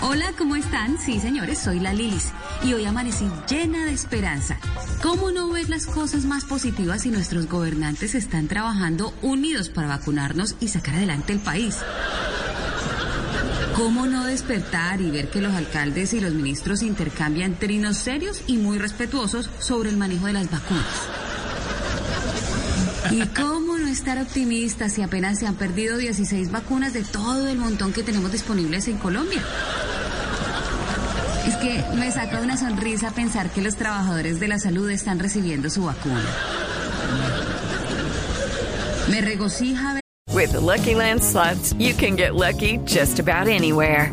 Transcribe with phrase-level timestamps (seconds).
[0.00, 0.96] Hola, ¿cómo están?
[0.98, 2.30] Sí, señores, soy la Lilis
[2.62, 4.56] y hoy amanecí llena de esperanza.
[5.02, 10.54] ¿Cómo no ver las cosas más positivas si nuestros gobernantes están trabajando unidos para vacunarnos
[10.60, 11.78] y sacar adelante el país?
[13.74, 18.56] ¿Cómo no despertar y ver que los alcaldes y los ministros intercambian trinos serios y
[18.56, 20.84] muy respetuosos sobre el manejo de las vacunas?
[23.10, 27.92] ¿Y cómo estar optimistas si apenas se han perdido 16 vacunas de todo el montón
[27.92, 29.42] que tenemos disponibles en Colombia?
[31.46, 35.70] Es que me saca una sonrisa pensar que los trabajadores de la salud están recibiendo
[35.70, 36.24] su vacuna.
[39.10, 40.02] Me regocija ver
[40.34, 44.12] With the Lucky Land slots, you can get lucky just about anywhere.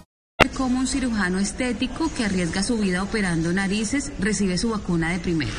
[0.49, 5.51] Cómo un cirujano estético que arriesga su vida operando narices recibe su vacuna de primero.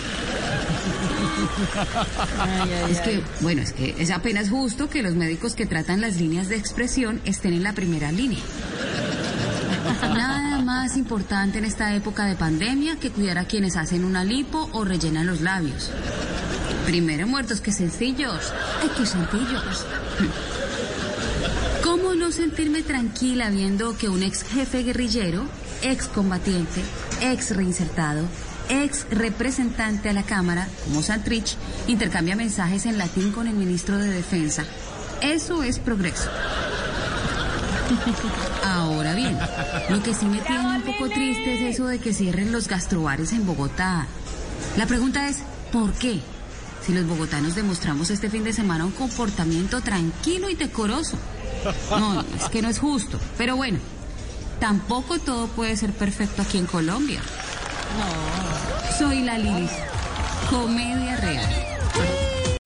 [2.88, 6.48] es que, bueno, es que es apenas justo que los médicos que tratan las líneas
[6.48, 8.40] de expresión estén en la primera línea.
[10.02, 14.68] Nada más importante en esta época de pandemia que cuidar a quienes hacen una lipo
[14.72, 15.90] o rellenan los labios.
[16.86, 18.52] Primero muertos que sencillos.
[18.82, 19.86] Ay, qué sencillos.
[22.32, 25.44] ¿Cómo no sentirme tranquila viendo que un ex jefe guerrillero,
[25.82, 26.80] ex combatiente,
[27.20, 28.24] ex reinsertado,
[28.70, 31.56] ex representante a la Cámara, como Santrich,
[31.88, 34.64] intercambia mensajes en latín con el ministro de Defensa?
[35.20, 36.30] Eso es progreso.
[38.64, 39.38] Ahora bien,
[39.90, 43.32] lo que sí me tiene un poco triste es eso de que cierren los gastrobares
[43.32, 44.06] en Bogotá.
[44.78, 46.20] La pregunta es, ¿por qué?
[46.86, 51.18] Si los bogotanos demostramos este fin de semana un comportamiento tranquilo y decoroso.
[51.90, 53.18] No, es que no es justo.
[53.38, 53.78] Pero bueno,
[54.60, 57.20] tampoco todo puede ser perfecto aquí en Colombia.
[58.98, 59.70] Soy la Lilis.
[60.50, 61.50] Comedia real.